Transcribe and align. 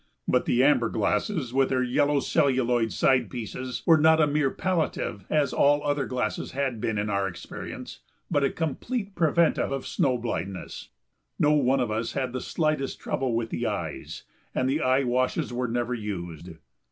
But 0.27 0.45
the 0.45 0.63
amber 0.63 0.89
glasses, 0.89 1.53
with 1.53 1.69
their 1.69 1.83
yellow 1.83 2.21
celluloid 2.21 2.91
side 2.91 3.29
pieces, 3.29 3.83
were 3.85 3.99
not 3.99 4.19
a 4.19 4.25
mere 4.25 4.49
palliative, 4.49 5.25
as 5.29 5.53
all 5.53 5.83
other 5.83 6.07
glasses 6.07 6.53
had 6.53 6.81
been 6.81 6.97
in 6.97 7.07
our 7.07 7.27
experience, 7.27 7.99
but 8.31 8.43
a 8.43 8.49
complete 8.49 9.13
preventive 9.13 9.71
of 9.71 9.85
snow 9.85 10.17
blindness. 10.17 10.89
No 11.37 11.51
one 11.53 11.79
of 11.79 11.91
us 11.91 12.13
had 12.13 12.33
the 12.33 12.41
slightest 12.41 12.99
trouble 12.99 13.35
with 13.35 13.51
the 13.51 13.67
eyes, 13.67 14.23
and 14.55 14.67
the 14.67 14.81
eye 14.81 15.03
washes 15.03 15.53
were 15.53 15.67
never 15.67 15.93
used. 15.93 16.49